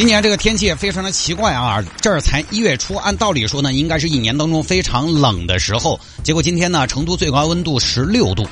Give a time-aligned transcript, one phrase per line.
[0.00, 6.00] 今年这个天气也非常的奇怪啊，这儿才一月初，按道理说呢，应该是一年当中非常冷的时候。
[6.24, 8.48] 结果今天呢，成都最高温度十六度，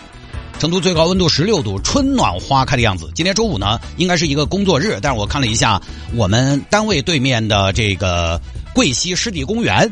[0.59, 3.11] 成都最高温度十六度，春暖花开的样子。
[3.15, 5.81] 今天周五呢，应该是一个工作日，但是我看了一下
[6.15, 8.39] 我们单位对面的这个
[8.75, 9.91] 桂溪湿地公园，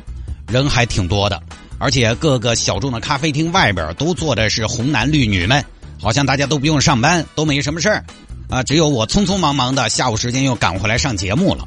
[0.48, 1.42] 人还挺多的，
[1.78, 5.64] 而且各个小众的咖啡厅外边都坐的是红男绿女们，
[5.98, 8.04] 好像大家都不用上班，都没什么事儿。
[8.48, 11.66] 啊，只有我匆匆忙忙的下午时间又赶回来上节目了，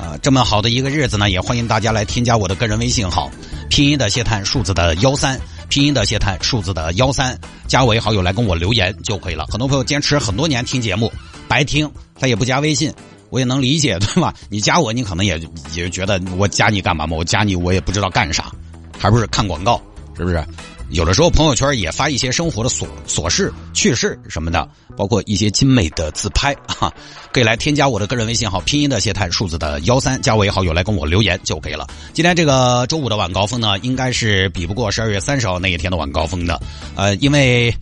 [0.00, 3.30] 啊，这么好的一个日子呢，也欢迎大家来添加我的个人微信号，
[3.68, 9.44] 拼音的谢探，数字的幺三，拼音的谢探，数字的幺三，加为好友来跟我留言就可以了。
[9.50, 11.12] 很多朋友坚持很多年听节目，
[11.48, 12.92] 白听，他也不加微信，
[13.30, 14.32] 我也能理解，对吧？
[14.48, 15.40] 你加我，你可能也
[15.74, 17.16] 也觉得我加你干嘛嘛？
[17.16, 18.52] 我加你，我也不知道干啥，
[18.96, 19.82] 还不是看广告，
[20.16, 20.44] 是不是？
[20.90, 26.92] 有的时候朋友圈也发一些生活的琐琐事、趣事什么的，包括一些精美的自拍啊，
[27.32, 31.86] 可以来添加我的个人微信号，拼音的谢探，数字的幺三，加我为好友来跟我留言就可以了。
[32.12, 36.60] 今天这个周五的晚高峰呢，应该是比不过十二月三十号那一天的晚高峰的，
[36.96, 37.72] 呃，因为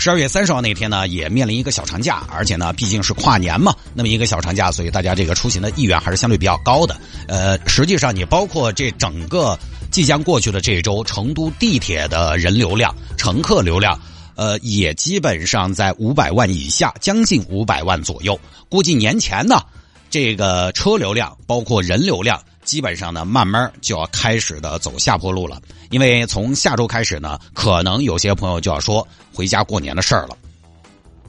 [0.00, 6.98] 十二月三十号那天呢也面临一个小长假，而且呢毕竟是跨年嘛，那么一个小长假，所以大家这个出行的意愿还是相对比较高的。
[7.28, 9.56] 呃，实际上你包括这整个。
[9.90, 13.98] 即将过去的这一周，成都地铁的人流量、乘客流量，
[14.36, 18.38] 呃，也基本上在五百万以下，将近五百万左右。
[18.68, 19.60] 估计年前呢，
[20.08, 25.60] 这个车流量包括人流量，基本上呢，慢慢就要开始的走下坡路了。
[25.90, 30.36] 因为从下周开始呢，可能有些朋友就要说回家过年的事儿了，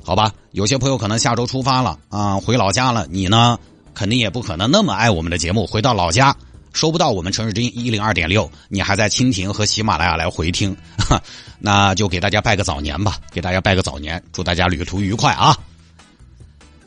[0.04, 0.32] 好吧？
[0.52, 3.08] 有些朋友可能下周出发了啊，回老家了。
[3.10, 3.58] 你呢，
[3.94, 6.36] 肯定也不可能那么爱我们的节目，回到老家。
[6.74, 10.74] 收不到我们城市之音一零二点六，你还在蜻蜓和喜马拉雅来回听，
[11.60, 15.54] 那就给大家拜个早年吧，给大家拜个早年，祝大家旅途愉快啊！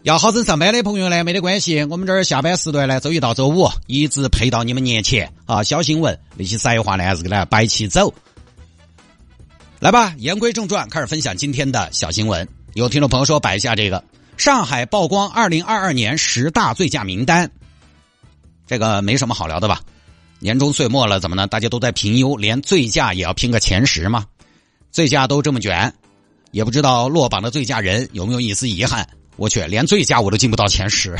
[0.05, 5.63] 要好生上班的朋友呢，没得关系，我们这儿下班时段呢，周一到周五一直陪到你们年前啊。
[5.63, 8.13] 小新闻那些实话呢，还是给大家摆起走。
[9.81, 12.47] 来吧，言归正传，开始分享今天的小新闻。
[12.75, 14.05] 有听众朋友说摆一下这个，
[14.37, 17.51] 上海曝光二零二二年十大醉驾名单。
[18.67, 19.81] 这个没什么好聊的吧？
[20.39, 21.47] 年终岁末了，怎么呢？
[21.47, 24.27] 大家都在评优，连醉驾也要拼个前十吗？
[24.93, 25.95] 醉驾都这么卷，
[26.51, 29.09] 也不知道落榜的醉驾人有没有一丝遗憾？
[29.37, 31.17] 我去，连最佳我都进不到前十，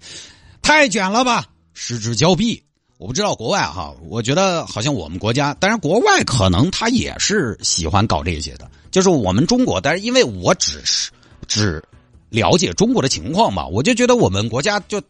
[0.62, 1.46] 太卷了吧！
[1.74, 2.62] 失之交臂。
[2.98, 11.10] 我不知道国外哈，我觉得好像我们国家，当然国外可能他也是喜欢搞这些的，就是我们中国，但是因为我只是
[11.46, 11.82] 只
[12.30, 15.02] 了解中国的情况嘛，我就觉得我们国家就。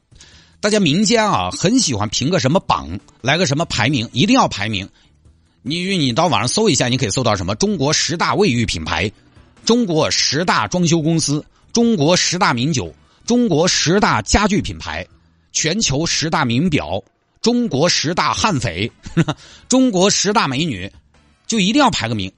[0.58, 4.88] 大家民间啊，很喜欢评个什么榜，来个什么排名，一定要排名。
[5.60, 9.12] 你你到网上搜一下，你可以搜到什么中国十大卫浴品牌、
[9.66, 11.44] 中国十大装修公司、
[11.76, 12.90] 中国十大名酒、
[13.26, 15.06] 中国十大家具品牌、
[15.52, 17.04] 全球十大名表、
[17.42, 18.90] 中国十大悍匪、
[19.68, 20.90] 中国十大美女，
[21.46, 22.32] 就一定要排个名。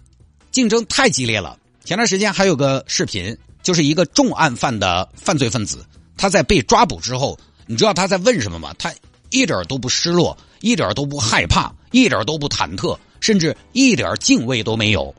[0.51, 1.57] 竞争太激烈了。
[1.85, 7.39] 前段时间还有个视频，就是一个重案犯的犯罪分子，他在被抓捕之后。
[7.69, 8.75] 你知道他在问什么吗？
[8.77, 8.93] 他
[9.31, 15.15] 一点都不失落，一点都不害怕，一点都不忐忑，甚至一点敬畏都没有。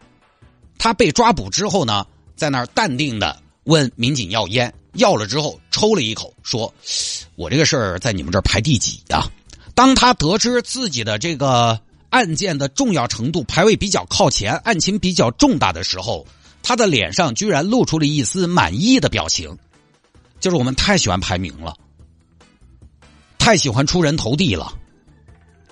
[0.77, 6.73] 他被抓捕之后呢，在那儿淡定的问民警要烟，要了之后抽了一口，说
[7.35, 9.23] ：“我这个事儿在你们这儿排第几呀？”
[9.75, 16.25] 当他得知自己的这个案件的重要程度排位比较靠前，案情比较重大的时候，
[16.61, 19.57] 他的脸上居然露出了一丝满意的表情，
[20.39, 21.75] 就是我们太喜欢排名了。
[23.37, 24.73] 太喜欢出人头地了，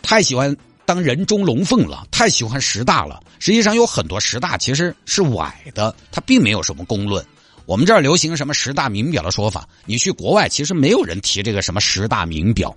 [0.02, 0.56] 太喜欢
[0.86, 3.22] 当人中龙凤了，太喜欢十大了。
[3.40, 7.24] 实际上有很多十大其实是崴的，它并没有什么公论。
[7.68, 12.74] 我们这儿流行什么十大名表的说法，你去国外其实没有人提这个什么十大名表，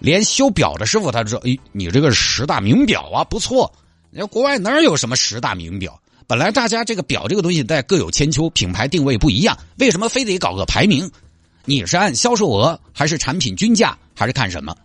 [0.00, 3.72] 连修表的师傅他说：“哎，你这个十大名表啊，不错。”
[4.10, 5.96] 你说国外哪有什么十大名表？
[6.26, 11.08] 本来大家这个表这个东西在各有千秋，品牌定位不一样，为什么非得搞个排名？
[11.64, 14.76] 你是按销售额还是产品均价还是看什么？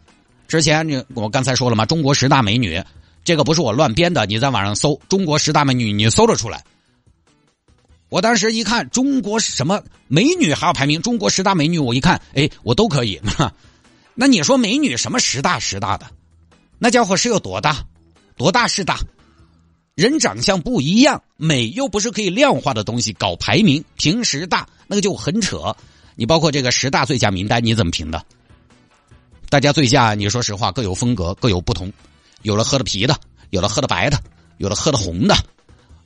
[0.47, 1.87] 之前你我刚才说了吗？
[1.87, 2.79] 中国十大美女，
[3.23, 6.63] 这个不是我乱编的，你在网上搜“中国十大美女”，你搜得出来。
[8.11, 13.21] 我当时一看中国什么美女还要排名，中国十大美女，我一看，哎，我都可以。
[14.13, 16.05] 那你说美女什么十大十大的？
[16.77, 17.85] 那家伙是有多大？
[18.35, 18.99] 多大是大？
[19.95, 25.73] 人长相不一样，美又不是可以量化的东西，搞排名评十大，那个就很扯。
[26.15, 28.21] 你包括这个十大最佳名单，你怎么评的？
[29.49, 31.89] 大家最佳，你说实话各有风格，各有不同。
[32.41, 33.17] 有的喝的啤的，
[33.51, 34.19] 有的喝的白的，
[34.57, 35.35] 有的喝的红的，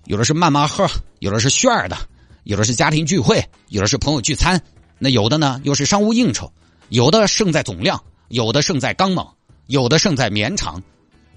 [0.06, 0.88] 有的是慢慢喝，
[1.20, 1.98] 有的是炫儿的，
[2.44, 4.62] 有的是家庭聚会，有的是朋友聚餐。
[4.98, 6.52] 那有的呢，又是商务应酬，
[6.90, 9.28] 有的胜在总量，有的胜在刚猛，
[9.68, 10.82] 有的胜在绵长。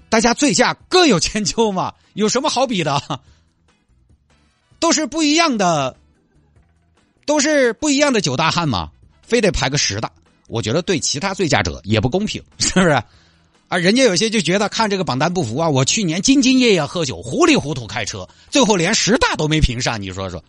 [0.07, 3.19] 大家醉驾各有千秋嘛，有什么好比的？
[4.79, 5.97] 都是不一样的，
[7.25, 8.91] 都是不一样的九大汉嘛，
[9.21, 10.09] 非得排个十大，
[10.47, 13.03] 我觉得对其他醉驾者也不公平，是不是？
[13.69, 20.43] 啊，人家有些就觉得看这个榜单不服啊，我去年兢兢业业喝酒，糊里糊涂开车，最后连十大都没评上，你说说，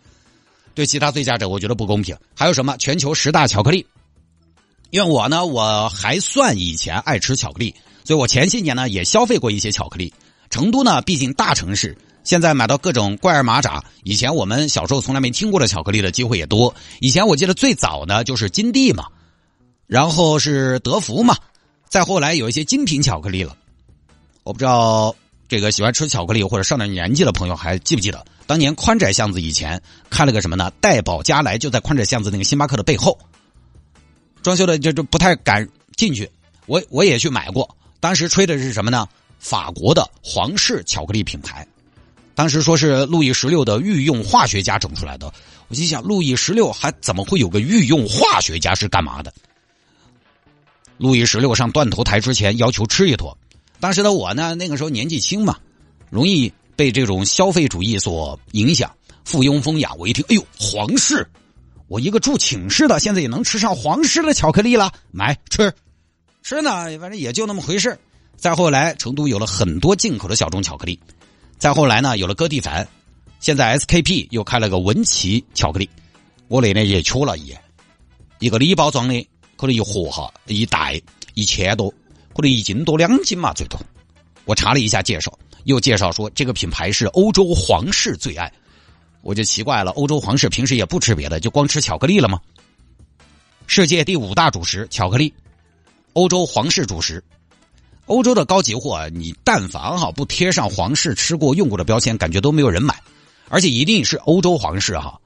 [0.73, 2.17] 对其他醉驾者我觉得不公平。
[2.35, 3.85] 还有什么全球十大巧克力？
[4.89, 7.73] 因为我呢，我还算以前爱吃巧克力。
[8.03, 10.11] 所以我前些年呢也消费过一些巧克力。
[10.49, 16.73] 成都呢，毕竟大城市，现在买到各种怪儿马扎，以前我们小时候从来没听过的巧克力的机会也多。
[16.99, 19.05] 以前我记得最早呢就是金地嘛，
[19.85, 21.37] 然后是德芙嘛，
[21.91, 23.53] 再后来有一些精品巧克力了。
[24.43, 25.13] 我不知道
[25.49, 29.79] 这个喜欢吃巧克力或者上点年纪的朋友还记不记得，当年宽窄巷子以前
[30.09, 30.71] 开了个什么呢？
[30.79, 33.19] 代宝佳来就在宽窄巷子那个星巴克的背后，
[34.41, 35.67] 装修的就就不太敢
[35.97, 36.31] 进去。
[36.65, 37.69] 我我也去买过。
[37.99, 39.05] 当时吹的是什么呢？
[39.37, 41.67] 法国的皇室巧克力品牌，
[42.33, 45.29] 当时说是路易十六的御用化学家整出来的。
[45.67, 49.33] 我心想，路易十六还怎么会有个御用化学家是干嘛的？
[51.01, 53.35] 路易十六上断头台之前要求吃一坨。
[53.79, 55.57] 当时的我呢，那个时候年纪轻嘛，
[56.11, 58.93] 容易被这种消费主义所影响，
[59.25, 59.91] 附庸风雅。
[59.97, 61.27] 我一听，哎呦，皇室！
[61.87, 65.73] 我一个住寝室的，现在也能吃上皇室的巧克力了，买吃。
[66.43, 67.97] 吃呢，反正也就那么回事
[68.37, 70.99] 再后来，成都有了很多进口的小众巧克力。
[71.57, 72.87] 再后来呢，有了哥弟凡。
[73.39, 75.89] 现在 SKP 又开了个文奇巧克力。
[76.47, 77.59] 我那年也缺了一眼，
[78.37, 79.27] 一个礼包装的，
[79.61, 80.99] 可能一盒哈一袋
[81.35, 81.87] 一千多，
[82.33, 83.79] 可能一斤多两斤嘛最多。
[84.45, 85.31] 我查了一下介绍，
[85.65, 88.51] 又介绍说这个品牌是欧洲皇室最爱。
[89.21, 92.41] 我就奇怪了，欧洲皇室平时也不吃别的，就光吃巧克力了吗？
[93.67, 95.31] 世界第五大主食巧克力。
[96.13, 97.23] 欧洲皇室主食，
[98.07, 102.99] 欧洲的高级货，你但凡哈不贴上皇室吃过用过的标签，感觉都没有人买，
[103.47, 105.21] 而且一定是欧洲皇室哈。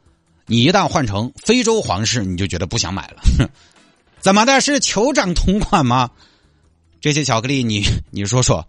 [0.46, 3.50] 你一旦换成非洲皇室，你就觉得不想买了。
[4.26, 4.60] 怎么的？
[4.60, 6.10] 是酋长同款吗？
[7.00, 8.66] 这些巧克力，你 你说说，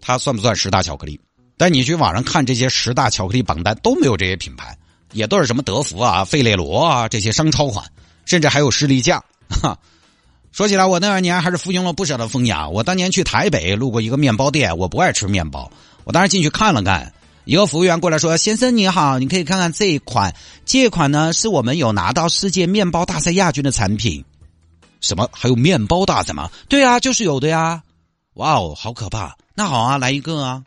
[0.00, 1.20] 它算不算十大巧克力？
[1.56, 4.76] 但你去网上看这些十大巧克力榜单，都没有这些品牌，
[5.12, 7.86] 也都是什么德芙啊、费列罗啊这些商超款，
[8.24, 9.78] 甚至还有士力架哈。
[10.50, 12.68] 说起来，我那二年还是附庸了不少的风雅。
[12.68, 15.70] 我当年去台北路过一个面包店，我不爱吃面包，
[16.02, 17.12] 我当时进去看了看，
[17.44, 24.24] 一个服务员过来说：“先生你好，你可以看看这一款，这一款呢是我们有拿到世界面包大赛亚军的产品。”
[25.06, 25.28] 什么？
[25.32, 26.50] 还有面包大赛吗？
[26.68, 27.82] 对啊，就是有的呀。
[28.34, 29.36] 哇哦，好可怕！
[29.54, 30.62] 那好啊，来一个啊。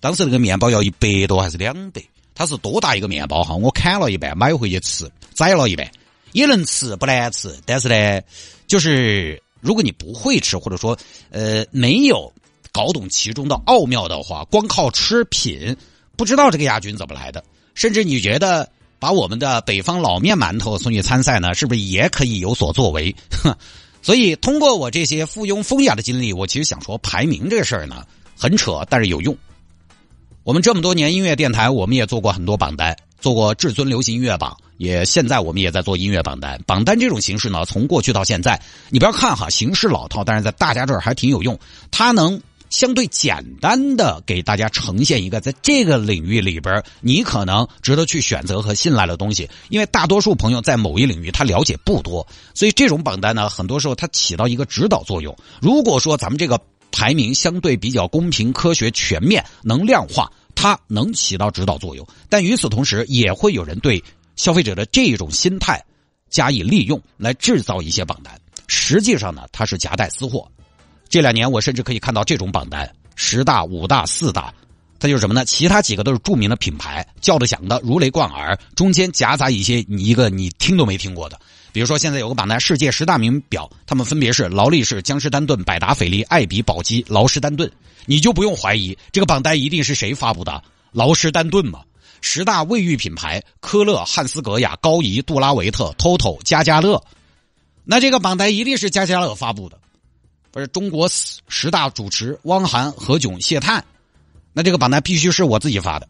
[0.00, 2.02] 当时那个面包要一百多还是两百？
[2.34, 3.54] 它是多大一个面包哈？
[3.54, 5.90] 我砍了一半，买回去吃，宰了一半。
[6.32, 8.22] 也能吃不难吃，但是呢，
[8.66, 10.96] 就是如果你不会吃，或者说
[11.30, 12.32] 呃没有
[12.72, 15.76] 搞懂其中的奥妙的话，光靠吃品
[16.16, 17.44] 不知道这个亚军怎么来的。
[17.74, 18.70] 甚至你觉得
[19.00, 23.16] 把我们的北方老面馒头送去参赛呢，是不是也可以有所作为？
[24.02, 28.04] 所以通过我这些附庸风雅的经历，我其实想说，排名这事儿呢
[28.38, 29.36] 很扯，但是有用。
[30.42, 34.56] 我们这么多年音乐电台，我们也做过很多榜单，做过至尊流行音乐榜。
[34.78, 41.58] 也现在我们也在做音乐榜单，榜单这种形式呢，从过去到现在，你不要看哈，形式老套，但是在大家这儿还挺有用。
[41.90, 49.50] 它能相对简单的给大家呈现一个在这个领域里边你可能值得去选择和信赖的东西。
[49.68, 55.36] 因为大多数朋友在某一领域他了解不多，所以这种榜单呢，很多时候它起到一个指导作用。
[55.60, 56.58] 如果说咱们这个
[56.90, 62.06] 排名相对比较公平、科学、全面，能量化，它能起到指导作用。
[62.28, 64.02] 但与此同时，也会有人对。
[64.36, 65.84] 消费者的这种心态
[66.30, 70.50] 加以利用来制造一些榜单，实际上呢，它是夹带私货。
[71.10, 74.54] 这两年我甚至可以看到这种榜单，十大、五大、四大，
[75.00, 75.44] 它就是什么呢？
[75.44, 81.36] 其他几个都是著名的品牌，叫得响的如雷贯耳，中间夹杂一些你一个你听都没听过的。
[81.72, 87.68] 比如说现在有个榜单，世界十大名表，他们分别是劳力士、江诗丹顿、百达翡丽、爱彼、宝玑、劳诗丹顿，
[88.06, 90.62] 你就不用怀疑这个榜单一定是谁发布的，
[90.92, 91.80] 劳诗丹顿嘛。
[92.20, 97.02] 十大卫浴品牌：科勒、汉斯格雅、高仪、杜拉维特、TOTO、加加乐。
[97.82, 99.76] 那这个榜单一定是加加乐发布的。
[100.52, 101.08] 不是中国
[101.48, 103.84] 十大主持汪涵、何炅、谢探，
[104.52, 106.08] 那这个榜单必须是我自己发的。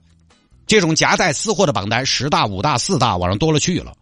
[0.67, 3.93] 这种夹带私货的榜单，十大、五大、四大，网上多了去了。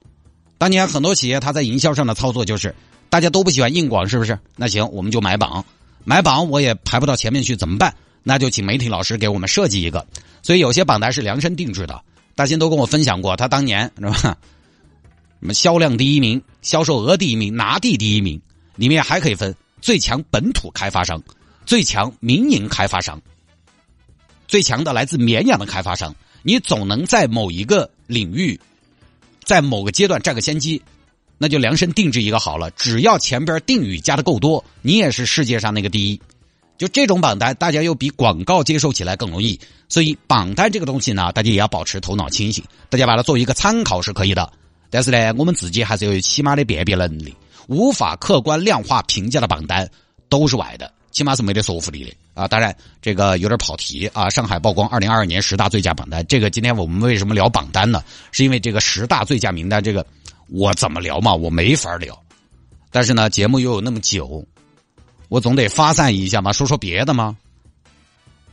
[0.59, 2.75] 当年很多企业，它在营销上的操作就是，
[3.09, 4.39] 大家都不喜欢硬广，是不是？
[4.55, 5.65] 那行，我们就买榜，
[6.05, 7.95] 买榜我也排不到前面去，怎么办？
[8.23, 10.07] 那就请媒体老师给我们设计一个。
[10.43, 12.01] 所以有些榜单是量身定制的。
[12.35, 14.37] 大新都跟我分享过，他当年是吧？
[15.41, 18.41] 什么销量第一名、销售额第一名、拿地第一名，
[18.77, 21.23] 里面还可以分最强本土开发商、
[21.67, 23.21] 最强民营开发商、
[24.47, 26.15] 最强的来自绵阳的开发商。
[26.43, 28.59] 你总能在某一个领域，
[29.45, 30.81] 在某个阶段占个先机，
[31.37, 32.71] 那就量身定制一个好了。
[32.71, 36.21] 只要前边定语加的够多，你也是世界上那个第一。
[36.79, 39.59] 就这种榜单，大家又比广告接受起来更容易。
[39.89, 44.51] 所以榜单这个东西呢，大家也要保持头脑清醒，大家把它作为一个参考是可以的。
[44.89, 47.35] 但是呢，我们自己还是要有起码的辨别能力，
[47.69, 49.89] 无法客观量化评价的榜单
[50.29, 50.93] 都是歪的。
[51.11, 52.47] 起码是没得说服力的啊！
[52.47, 54.29] 当然，这个有点跑题啊。
[54.31, 58.05] 上海曝光二零二二年十大最佳榜单，这个今天我们为什么聊榜单呢？
[58.31, 60.07] 是因为这个十大最佳名单，这个
[60.49, 61.35] 我怎么聊嘛？
[61.35, 62.17] 我没法聊。
[62.93, 64.47] 但是呢，节目又有那么久，
[65.29, 67.37] 我总得发散一下嘛，说说别的吗？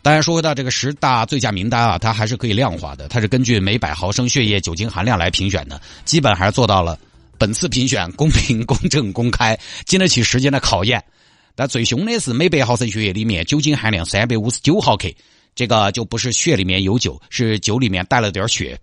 [0.01, 6.97] 当然，说回到这个十大最佳名单啊，它还是可以量化的，它是根据每百毫升血液酒精含量来评选的，基本还是做到了
[7.37, 11.03] 本次评选公平、公正、公开，经得起时间的考验。
[11.55, 15.07] 但最凶的是每百毫升血液里面酒精含量三百五十九毫克，
[15.55, 18.79] 这个就不是血里面有酒，是酒里面带了点血。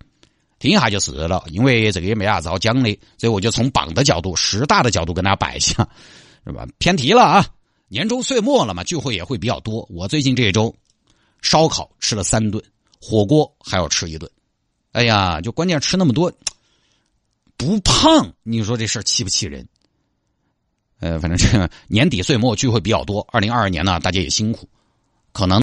[0.59, 5.87] 听一下就是了，因为这个也没啥子好讲的，所以我就从榜的角度、十大的角度跟大家摆一下，
[6.45, 6.65] 是吧？
[6.77, 7.45] 偏题了啊！
[7.89, 9.85] 年终岁末了嘛，聚会也会比较多。
[9.91, 10.73] 我最近这一周，
[11.41, 12.63] 烧烤吃了三顿，
[12.99, 14.31] 火锅还要吃一顿。
[14.93, 16.31] 哎呀，就关键吃那么多，
[17.57, 19.67] 不胖，你说这事儿气不气人？
[20.99, 23.27] 呃，反正这年底岁末聚会比较多。
[23.29, 24.69] 二零二二年呢，大家也辛苦，
[25.33, 25.61] 可能。